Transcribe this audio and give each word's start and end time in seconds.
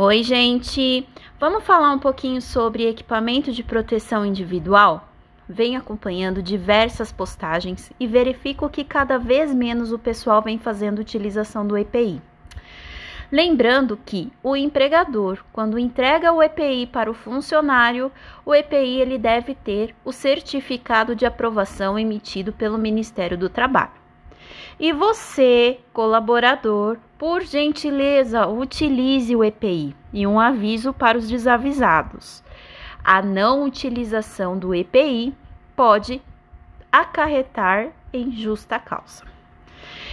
Oi, 0.00 0.22
gente! 0.22 1.08
Vamos 1.40 1.64
falar 1.64 1.90
um 1.90 1.98
pouquinho 1.98 2.40
sobre 2.40 2.86
equipamento 2.86 3.50
de 3.50 3.64
proteção 3.64 4.24
individual? 4.24 5.08
Vem 5.48 5.76
acompanhando 5.76 6.40
diversas 6.40 7.10
postagens 7.10 7.90
e 7.98 8.06
verifico 8.06 8.70
que 8.70 8.84
cada 8.84 9.18
vez 9.18 9.52
menos 9.52 9.90
o 9.90 9.98
pessoal 9.98 10.40
vem 10.40 10.56
fazendo 10.56 11.00
utilização 11.00 11.66
do 11.66 11.76
EPI. 11.76 12.22
Lembrando 13.32 13.96
que 13.96 14.32
o 14.40 14.54
empregador, 14.54 15.44
quando 15.52 15.80
entrega 15.80 16.32
o 16.32 16.40
EPI 16.40 16.86
para 16.86 17.10
o 17.10 17.14
funcionário, 17.14 18.12
o 18.46 18.54
EPI 18.54 19.00
ele 19.00 19.18
deve 19.18 19.52
ter 19.52 19.96
o 20.04 20.12
certificado 20.12 21.16
de 21.16 21.26
aprovação 21.26 21.98
emitido 21.98 22.52
pelo 22.52 22.78
Ministério 22.78 23.36
do 23.36 23.48
Trabalho. 23.48 24.07
E 24.80 24.92
você, 24.92 25.80
colaborador, 25.92 26.98
por 27.18 27.42
gentileza, 27.42 28.46
utilize 28.46 29.34
o 29.34 29.42
EPI. 29.42 29.94
E 30.12 30.24
um 30.24 30.38
aviso 30.38 30.92
para 30.92 31.18
os 31.18 31.28
desavisados: 31.28 32.44
a 33.02 33.20
não 33.20 33.64
utilização 33.64 34.56
do 34.56 34.72
EPI 34.74 35.34
pode 35.74 36.22
acarretar 36.92 37.88
em 38.12 38.30
justa 38.30 38.78
causa. 38.78 39.24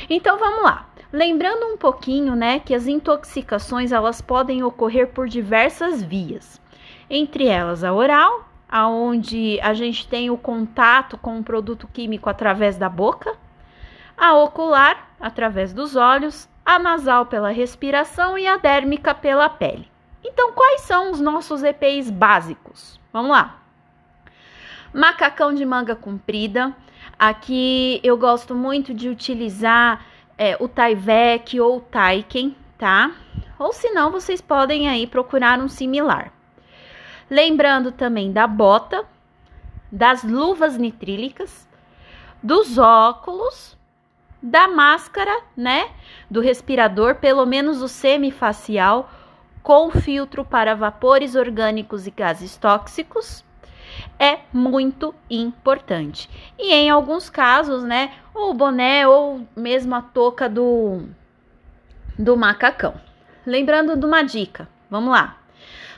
Então 0.09 0.37
vamos 0.37 0.63
lá. 0.63 0.89
Lembrando 1.13 1.67
um 1.67 1.77
pouquinho, 1.77 2.35
né, 2.35 2.59
que 2.59 2.73
as 2.73 2.87
intoxicações 2.87 3.91
elas 3.91 4.19
podem 4.19 4.63
ocorrer 4.63 5.09
por 5.09 5.27
diversas 5.27 6.03
vias. 6.03 6.59
Entre 7.09 7.47
elas 7.47 7.83
a 7.83 7.93
oral, 7.93 8.49
aonde 8.67 9.59
a 9.61 9.73
gente 9.73 10.07
tem 10.07 10.29
o 10.29 10.37
contato 10.37 11.17
com 11.17 11.39
o 11.39 11.43
produto 11.43 11.87
químico 11.87 12.29
através 12.29 12.77
da 12.77 12.89
boca, 12.89 13.37
a 14.17 14.33
ocular 14.35 15.09
através 15.19 15.73
dos 15.73 15.95
olhos, 15.95 16.49
a 16.65 16.79
nasal 16.79 17.25
pela 17.25 17.49
respiração 17.49 18.37
e 18.37 18.47
a 18.47 18.57
dérmica 18.57 19.13
pela 19.13 19.49
pele. 19.49 19.89
Então, 20.23 20.53
quais 20.53 20.81
são 20.81 21.11
os 21.11 21.21
nossos 21.21 21.63
EPIs 21.63 22.09
básicos? 22.09 22.99
Vamos 23.13 23.31
lá. 23.31 23.59
Macacão 24.93 25.53
de 25.53 25.65
manga 25.65 25.95
comprida. 25.95 26.75
Aqui 27.17 27.99
eu 28.03 28.17
gosto 28.17 28.55
muito 28.55 28.93
de 28.93 29.07
utilizar 29.07 30.05
é, 30.37 30.57
o 30.59 30.67
Tyvek 30.67 31.59
ou 31.59 31.77
o 31.77 31.81
Taiken, 31.81 32.55
tá? 32.77 33.11
Ou 33.57 33.71
se 33.71 33.91
não, 33.91 34.11
vocês 34.11 34.41
podem 34.41 34.89
aí 34.89 35.07
procurar 35.07 35.59
um 35.59 35.67
similar. 35.67 36.31
Lembrando 37.29 37.91
também 37.91 38.31
da 38.31 38.47
bota, 38.47 39.05
das 39.91 40.23
luvas 40.23 40.77
nitrílicas, 40.77 41.67
dos 42.43 42.77
óculos, 42.77 43.77
da 44.41 44.67
máscara, 44.67 45.41
né? 45.55 45.89
Do 46.29 46.41
respirador, 46.41 47.15
pelo 47.15 47.45
menos 47.45 47.81
o 47.81 47.87
semifacial, 47.87 49.09
com 49.63 49.89
filtro 49.89 50.45
para 50.45 50.75
vapores 50.75 51.35
orgânicos 51.35 52.05
e 52.05 52.11
gases 52.11 52.55
tóxicos 52.55 53.43
é 54.19 54.39
muito 54.51 55.13
importante. 55.29 56.29
E 56.57 56.73
em 56.73 56.89
alguns 56.89 57.29
casos, 57.29 57.83
né, 57.83 58.13
o 58.33 58.53
boné 58.53 59.07
ou 59.07 59.47
mesmo 59.55 59.95
a 59.95 60.01
touca 60.01 60.49
do 60.49 61.03
do 62.17 62.37
macacão. 62.37 62.93
Lembrando 63.45 63.97
de 63.97 64.05
uma 64.05 64.23
dica, 64.23 64.69
vamos 64.89 65.11
lá. 65.11 65.37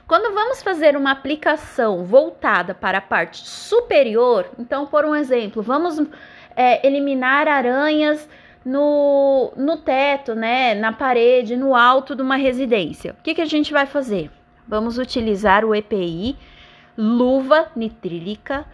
Quando 0.07 0.33
vamos 0.33 0.63
fazer 0.63 0.95
uma 0.95 1.11
aplicação 1.11 2.05
voltada 2.05 2.73
para 2.73 2.97
a 2.97 3.01
parte 3.01 3.45
superior, 3.45 4.49
então, 4.57 4.87
por 4.87 5.05
um 5.05 5.13
exemplo, 5.13 5.61
vamos 5.61 6.01
é, 6.57 6.85
eliminar 6.85 7.47
aranhas 7.47 8.27
no, 8.65 9.53
no 9.55 9.77
teto, 9.77 10.33
né, 10.33 10.73
na 10.73 10.91
parede, 10.91 11.55
no 11.55 11.75
alto 11.75 12.15
de 12.15 12.23
uma 12.23 12.35
residência. 12.35 13.15
O 13.17 13.23
que, 13.23 13.35
que 13.35 13.41
a 13.41 13.45
gente 13.45 13.71
vai 13.71 13.85
fazer? 13.85 14.31
Vamos 14.67 14.97
utilizar 14.97 15.63
o 15.63 15.73
EPI 15.73 16.35
luva 16.97 17.71
nitrílica 17.75 18.65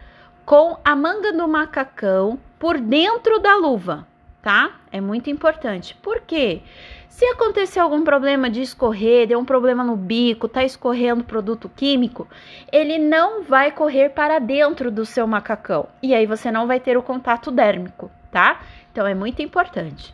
com 0.45 0.78
a 0.84 0.95
manga 0.95 1.34
do 1.34 1.48
macacão 1.48 2.39
por 2.58 2.80
dentro 2.80 3.39
da 3.39 3.58
luva, 3.58 4.08
tá? 4.43 4.80
É 4.92 5.02
muito 5.02 5.31
importante. 5.31 5.95
Por 5.95 6.21
quê? 6.21 6.61
Se 7.09 7.26
acontecer 7.26 7.80
algum 7.80 8.04
problema 8.04 8.49
de 8.49 8.61
escorrer, 8.61 9.27
deu 9.27 9.39
um 9.39 9.45
problema 9.45 9.83
no 9.83 9.95
bico, 9.95 10.48
tá 10.48 10.64
escorrendo 10.64 11.23
produto 11.23 11.67
químico, 11.76 12.27
ele 12.71 12.99
não 12.99 13.43
vai 13.43 13.71
correr 13.71 14.09
para 14.09 14.37
dentro 14.37 14.92
do 14.92 15.05
seu 15.05 15.26
macacão. 15.26 15.87
E 16.02 16.14
aí 16.14 16.27
você 16.27 16.52
não 16.52 16.67
vai 16.67 16.80
ter 16.80 16.98
o 16.98 17.03
contato 17.03 17.49
dérmico, 17.49 18.11
tá? 18.32 18.59
Então 18.92 19.08
é 19.08 19.15
muito 19.15 19.42
importante. 19.42 20.14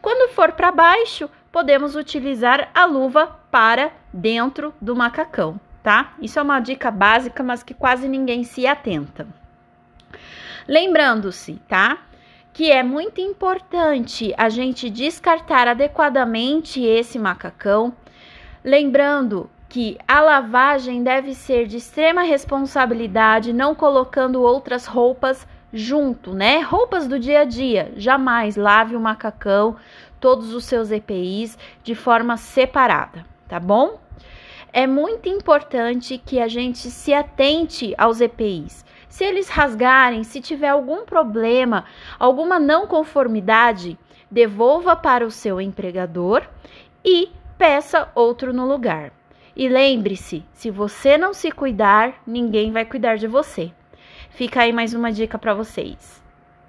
Quando 0.00 0.32
for 0.32 0.52
para 0.52 0.70
baixo, 0.70 1.28
podemos 1.50 1.96
utilizar 1.96 2.70
a 2.72 2.84
luva 2.84 3.26
para 3.50 3.90
dentro 4.12 4.72
do 4.80 4.94
macacão 4.94 5.58
tá? 5.82 6.14
Isso 6.20 6.38
é 6.38 6.42
uma 6.42 6.60
dica 6.60 6.90
básica, 6.90 7.42
mas 7.42 7.62
que 7.62 7.74
quase 7.74 8.08
ninguém 8.08 8.44
se 8.44 8.66
atenta. 8.66 9.26
Lembrando-se, 10.68 11.54
tá? 11.68 11.98
Que 12.52 12.70
é 12.70 12.82
muito 12.82 13.20
importante 13.20 14.34
a 14.36 14.48
gente 14.48 14.90
descartar 14.90 15.68
adequadamente 15.68 16.84
esse 16.84 17.18
macacão. 17.18 17.92
Lembrando 18.64 19.48
que 19.68 19.96
a 20.06 20.20
lavagem 20.20 21.02
deve 21.02 21.34
ser 21.34 21.66
de 21.66 21.76
extrema 21.76 22.22
responsabilidade, 22.22 23.52
não 23.52 23.74
colocando 23.74 24.42
outras 24.42 24.86
roupas 24.86 25.46
junto, 25.72 26.34
né? 26.34 26.60
Roupas 26.60 27.06
do 27.06 27.18
dia 27.18 27.40
a 27.40 27.44
dia. 27.44 27.92
Jamais 27.96 28.56
lave 28.56 28.96
o 28.96 29.00
macacão, 29.00 29.76
todos 30.18 30.52
os 30.52 30.64
seus 30.64 30.90
EPIs 30.90 31.56
de 31.84 31.94
forma 31.94 32.36
separada, 32.36 33.24
tá 33.48 33.60
bom? 33.60 33.98
é 34.72 34.86
muito 34.86 35.28
importante 35.28 36.18
que 36.18 36.40
a 36.40 36.48
gente 36.48 36.90
se 36.90 37.12
atente 37.12 37.94
aos 37.98 38.20
EPIs. 38.20 38.84
Se 39.10 39.24
eles 39.24 39.48
rasgarem, 39.48 40.22
se 40.22 40.40
tiver 40.40 40.68
algum 40.68 41.04
problema, 41.04 41.84
alguma 42.18 42.60
não 42.60 42.86
conformidade, 42.86 43.98
devolva 44.30 44.94
para 44.94 45.26
o 45.26 45.30
seu 45.30 45.60
empregador 45.60 46.46
e 47.04 47.28
peça 47.58 48.08
outro 48.14 48.52
no 48.52 48.64
lugar. 48.64 49.12
E 49.54 49.68
lembre-se, 49.68 50.44
se 50.54 50.70
você 50.70 51.18
não 51.18 51.34
se 51.34 51.50
cuidar, 51.50 52.22
ninguém 52.24 52.70
vai 52.70 52.84
cuidar 52.84 53.16
de 53.16 53.26
você. 53.26 53.72
Fica 54.30 54.62
aí 54.62 54.72
mais 54.72 54.94
uma 54.94 55.10
dica 55.10 55.36
para 55.36 55.52
vocês. 55.54 56.22